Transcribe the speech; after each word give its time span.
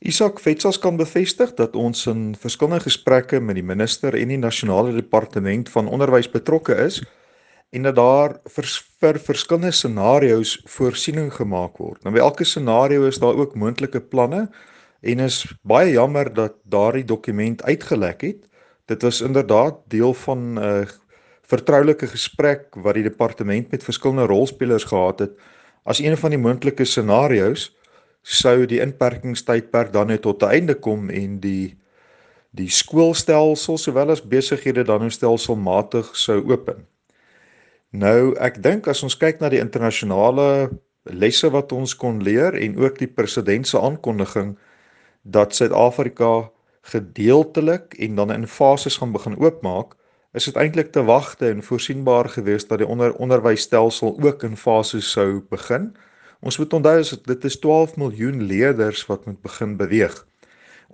Isak 0.00 0.40
Vetsas 0.40 0.76
kan 0.78 0.96
bevestig 0.96 1.54
dat 1.56 1.76
ons 1.76 2.06
in 2.06 2.34
verskillende 2.36 2.82
gesprekke 2.84 3.40
met 3.40 3.56
die 3.56 3.64
minister 3.64 4.14
en 4.14 4.28
die 4.28 4.36
nasionale 4.36 4.92
departement 4.92 5.70
van 5.72 5.88
onderwys 5.88 6.28
betrokke 6.28 6.76
is 6.84 7.00
en 7.72 7.88
dat 7.88 7.96
daar 7.96 8.36
vir, 8.44 8.68
vir 9.00 9.18
verskillende 9.18 9.72
scenario's 9.72 10.58
voorsiening 10.68 11.32
gemaak 11.32 11.80
word. 11.80 12.02
Nou 12.04 12.12
by 12.12 12.20
elke 12.20 12.44
scenario 12.44 13.08
is 13.08 13.18
daar 13.22 13.40
ook 13.40 13.56
moontlike 13.56 14.00
planne 14.12 14.46
en 15.00 15.24
is 15.24 15.46
baie 15.64 15.94
jammer 15.94 16.28
dat 16.34 16.60
daardie 16.64 17.04
dokument 17.04 17.62
uitgelek 17.64 18.20
het. 18.20 18.44
Dit 18.92 19.02
was 19.02 19.22
inderdaad 19.24 19.80
deel 19.88 20.12
van 20.14 20.38
'n 20.54 20.58
uh, 20.58 20.84
vertroulike 21.48 22.06
gesprek 22.06 22.74
wat 22.74 22.94
die 22.94 23.06
departement 23.06 23.70
met 23.70 23.84
verskillende 23.84 24.26
rolspelers 24.26 24.84
gehad 24.84 25.18
het 25.18 25.32
as 25.84 25.98
een 26.02 26.16
van 26.16 26.30
die 26.30 26.38
moontlike 26.42 26.84
scenario's 26.84 27.75
sou 28.26 28.66
die 28.66 28.80
inperkingstydperk 28.82 29.92
dan 29.94 30.10
net 30.10 30.22
tot 30.26 30.42
'n 30.42 30.50
einde 30.50 30.74
kom 30.74 31.10
en 31.10 31.40
die 31.40 31.76
die 32.56 32.70
skoolstelsel 32.70 33.78
sowel 33.78 34.10
as 34.10 34.22
besighede 34.22 34.82
dan 34.84 35.00
nou 35.00 35.10
stelselmatig 35.10 36.16
sou 36.16 36.40
open. 36.50 36.86
Nou 37.92 38.34
ek 38.40 38.62
dink 38.62 38.88
as 38.88 39.02
ons 39.02 39.16
kyk 39.16 39.40
na 39.40 39.48
die 39.48 39.60
internasionale 39.60 40.70
lesse 41.04 41.50
wat 41.50 41.72
ons 41.72 41.94
kon 41.94 42.22
leer 42.22 42.54
en 42.54 42.78
ook 42.78 42.98
die 42.98 43.10
president 43.10 43.68
se 43.68 43.80
aankondiging 43.80 44.56
dat 45.22 45.54
Suid-Afrika 45.54 46.50
gedeeltelik 46.82 47.94
en 47.98 48.14
dan 48.14 48.32
in 48.32 48.46
fases 48.46 48.96
gaan 48.96 49.12
begin 49.12 49.38
oopmaak, 49.38 49.94
is 50.34 50.44
dit 50.44 50.56
eintlik 50.56 50.92
te 50.92 51.02
wagte 51.04 51.48
en 51.48 51.62
voorsienbaar 51.62 52.28
geweest 52.28 52.68
dat 52.68 52.78
die 52.78 52.86
onder 52.86 53.14
onderwysstelsel 53.14 54.18
ook 54.22 54.42
in 54.42 54.56
fases 54.56 55.10
sou 55.10 55.40
begin. 55.50 55.94
Ons 56.46 56.60
moet 56.62 56.74
onthou 56.78 56.98
as 57.02 57.10
dit 57.10 57.44
is 57.48 57.58
12 57.58 57.96
miljoen 57.98 58.42
leerders 58.46 59.02
wat 59.08 59.24
moet 59.26 59.40
begin 59.42 59.74
beweeg. 59.80 60.14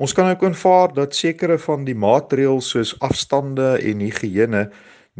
Ons 0.00 0.14
kan 0.16 0.30
ook 0.30 0.44
aanvaar 0.48 0.94
dat 0.96 1.14
sekere 1.14 1.58
van 1.60 1.84
die 1.84 1.96
maatreëls 1.98 2.70
soos 2.72 2.94
afstande 3.04 3.74
en 3.76 4.00
higiëne 4.00 4.62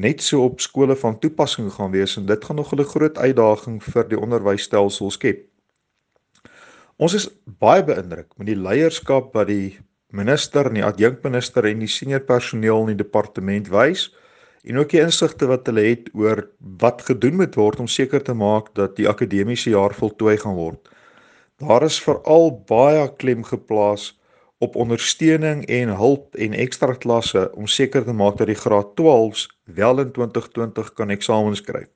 net 0.01 0.25
so 0.25 0.47
op 0.49 0.63
skole 0.65 0.97
van 0.97 1.19
toepassing 1.21 1.69
gaan 1.75 1.93
wees 1.93 2.17
en 2.17 2.25
dit 2.31 2.45
gaan 2.45 2.57
nog 2.57 2.73
'n 2.73 2.89
groot 2.95 3.19
uitdaging 3.19 3.83
vir 3.85 4.09
die 4.09 4.21
onderwysstelsel 4.21 5.11
skep. 5.11 5.45
Ons 6.97 7.15
is 7.15 7.29
baie 7.45 7.85
beïndruk 7.85 8.33
met 8.39 8.47
die 8.47 8.57
leierskap 8.57 9.35
wat 9.35 9.47
die 9.47 9.79
minister 10.09 10.67
en 10.67 10.75
die 10.75 10.85
adjunkminister 10.85 11.67
en 11.67 11.79
die 11.79 11.89
senior 11.89 12.21
personeel 12.21 12.81
in 12.81 12.97
die 12.97 13.05
departement 13.05 13.69
wys 13.69 14.09
en 14.63 14.79
ook 14.79 14.91
die 14.95 15.03
insigte 15.03 15.47
wat 15.51 15.67
hulle 15.67 15.85
het 15.89 16.09
oor 16.15 16.45
wat 16.79 17.03
gedoen 17.03 17.41
moet 17.41 17.55
word 17.59 17.81
om 17.83 17.89
seker 17.91 18.23
te 18.23 18.35
maak 18.35 18.71
dat 18.79 18.97
die 18.97 19.09
akademiese 19.11 19.71
jaar 19.75 19.95
voltooi 19.95 20.37
gaan 20.39 20.55
word. 20.55 20.91
Daar 21.63 21.83
is 21.87 22.01
veral 22.03 22.51
baie 22.67 23.07
klem 23.19 23.43
geplaas 23.47 24.13
op 24.63 24.77
ondersteuning 24.79 25.65
en 25.67 25.95
hulp 25.99 26.35
en 26.39 26.55
ekstra 26.55 26.95
klasse 26.95 27.49
om 27.59 27.67
seker 27.67 28.05
te 28.07 28.15
maak 28.15 28.39
dat 28.39 28.47
die 28.47 28.59
graad 28.59 28.95
12s 29.01 29.49
wel 29.65 30.01
in 30.01 30.13
2020 30.13 30.93
kan 30.95 31.11
eksamens 31.11 31.59
skryf. 31.59 31.91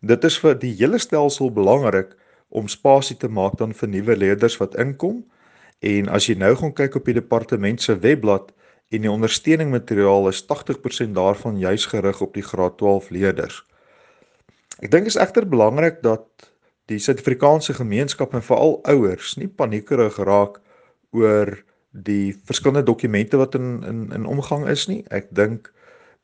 Dit 0.00 0.24
is 0.24 0.38
vir 0.40 0.56
die 0.56 0.72
hele 0.78 0.98
stelsel 0.98 1.52
belangrik 1.52 2.14
om 2.48 2.68
spasie 2.68 3.16
te 3.16 3.28
maak 3.28 3.58
dan 3.60 3.74
vir 3.76 3.88
nuwe 3.92 4.16
leerders 4.16 4.56
wat 4.60 4.76
inkom 4.80 5.20
en 5.84 6.08
as 6.08 6.28
jy 6.30 6.38
nou 6.40 6.54
gaan 6.56 6.72
kyk 6.72 6.96
op 6.96 7.04
die 7.04 7.18
departement 7.18 7.82
se 7.82 7.98
webblad 8.00 8.52
en 8.88 9.04
die 9.04 9.10
ondersteuning 9.10 9.70
materiaal 9.70 10.28
is 10.28 10.44
80% 10.48 11.16
daarvan 11.16 11.58
juis 11.58 11.86
gerig 11.86 12.20
op 12.20 12.34
die 12.34 12.42
graad 12.42 12.78
12 12.78 13.10
leerders. 13.10 13.62
Ek 14.78 14.90
dink 14.90 15.10
is 15.10 15.18
egter 15.18 15.48
belangrik 15.48 16.02
dat 16.02 16.24
die 16.88 17.00
Suid-Afrikaanse 17.02 17.74
gemeenskap 17.76 18.34
en 18.34 18.44
veral 18.44 18.78
ouers 18.88 19.34
nie 19.36 19.48
paniekerig 19.48 20.16
raak 20.24 20.60
oor 21.12 21.58
die 21.92 22.36
verskillende 22.48 22.86
dokumente 22.86 23.36
wat 23.36 23.56
in 23.58 23.82
in 23.84 24.06
in 24.14 24.26
omgang 24.26 24.68
is 24.68 24.86
nie. 24.88 25.02
Ek 25.10 25.28
dink 25.34 25.72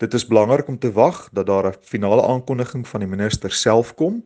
dit 0.02 0.14
is 0.14 0.26
belangrik 0.26 0.68
om 0.68 0.78
te 0.78 0.92
wag 0.92 1.28
dat 1.32 1.46
daar 1.46 1.68
'n 1.68 1.76
finale 1.82 2.22
aankondiging 2.22 2.88
van 2.88 3.00
die 3.00 3.08
minister 3.08 3.52
self 3.52 3.94
kom 3.94 4.22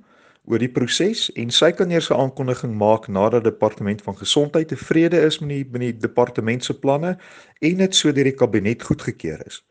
oor 0.48 0.62
die 0.62 0.70
proses 0.72 1.26
en 1.36 1.50
sy 1.52 1.68
kan 1.76 1.90
eers 1.92 2.08
'n 2.10 2.20
aankondiging 2.24 2.74
maak 2.74 3.08
nadat 3.08 3.44
die 3.44 3.50
departement 3.50 4.02
van 4.02 4.16
gesondheid 4.16 4.68
tevrede 4.68 5.20
is 5.20 5.38
met 5.40 5.48
die 5.48 5.66
met 5.72 5.80
die 5.80 5.96
departement 6.06 6.64
se 6.64 6.78
planne 6.78 7.18
en 7.60 7.76
dit 7.76 7.94
so 7.94 8.12
deur 8.12 8.24
die 8.24 8.40
kabinet 8.42 8.82
goedgekeur 8.82 9.46
is. 9.46 9.64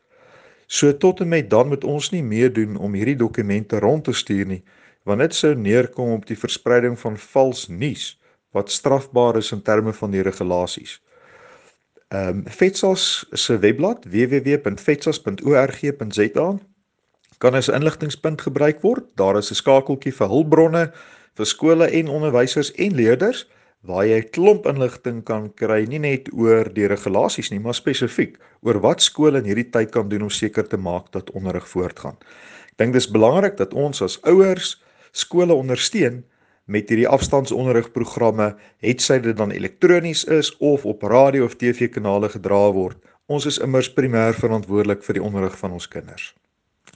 So 0.66 0.96
tot 0.96 1.20
en 1.20 1.28
met 1.28 1.50
dan 1.50 1.68
moet 1.68 1.84
ons 1.84 2.10
nie 2.10 2.22
meer 2.22 2.52
doen 2.52 2.76
om 2.76 2.94
hierdie 2.94 3.16
dokumente 3.16 3.78
rond 3.78 4.04
te 4.04 4.12
stuur 4.12 4.46
nie, 4.46 4.62
want 5.04 5.20
dit 5.20 5.34
sou 5.34 5.54
neerkom 5.54 6.12
op 6.12 6.26
die 6.26 6.38
verspreiding 6.38 6.98
van 6.98 7.18
vals 7.18 7.68
nuus 7.68 8.20
wat 8.52 8.70
strafbaar 8.70 9.36
is 9.36 9.52
in 9.52 9.62
terme 9.62 9.92
van 9.92 10.10
die 10.10 10.22
regulasies. 10.22 11.02
Ehm 12.08 12.28
um, 12.28 12.44
FETSAS 12.46 13.26
se 13.32 13.58
webblad 13.58 14.04
www.fetsas.org.za 14.04 16.58
kan 17.38 17.54
as 17.54 17.68
inligtingspunt 17.68 18.42
gebruik 18.42 18.82
word. 18.82 19.04
Daar 19.16 19.38
is 19.38 19.50
'n 19.50 19.54
skakeltjie 19.54 20.12
vir 20.12 20.28
hulpbronne 20.28 20.92
vir 21.36 21.46
skole 21.46 21.86
en 21.86 22.08
onderwysers 22.08 22.72
en 22.72 22.94
leerders 22.94 23.46
waar 23.86 24.06
jy 24.06 24.22
klomp 24.34 24.66
inligting 24.66 25.22
kan 25.24 25.52
kry 25.54 25.84
nie 25.86 26.00
net 26.02 26.28
oor 26.34 26.66
die 26.74 26.88
regulasies 26.90 27.50
nie, 27.50 27.60
maar 27.62 27.74
spesifiek 27.74 28.38
oor 28.66 28.80
wat 28.82 29.00
skole 29.00 29.38
in 29.38 29.44
hierdie 29.44 29.70
tyd 29.70 29.92
kan 29.94 30.08
doen 30.08 30.26
om 30.26 30.30
seker 30.30 30.66
te 30.66 30.76
maak 30.76 31.12
dat 31.12 31.30
onderrig 31.30 31.68
voortgaan. 31.68 32.16
Ek 32.74 32.76
dink 32.82 32.92
dis 32.92 33.10
belangrik 33.10 33.56
dat 33.56 33.74
ons 33.74 34.02
as 34.02 34.18
ouers 34.24 34.82
skole 35.12 35.54
ondersteun 35.54 36.24
met 36.68 36.90
hierdie 36.90 37.08
afstandsonderrigprogramme, 37.08 38.50
het 38.84 39.00
sy 39.00 39.16
dit 39.24 39.36
dan 39.36 39.54
elektronies 39.54 40.26
is 40.28 40.50
of 40.58 40.84
op 40.84 41.06
radio 41.08 41.46
of 41.48 41.56
TV 41.56 41.88
kanale 41.88 42.28
gedra 42.28 42.66
word. 42.76 42.98
Ons 43.28 43.46
is 43.48 43.60
immers 43.64 43.88
primêr 43.88 44.36
verantwoordelik 44.36 45.02
vir 45.06 45.16
die 45.16 45.24
onderrig 45.24 45.56
van 45.58 45.72
ons 45.78 45.88
kinders. 45.88 46.34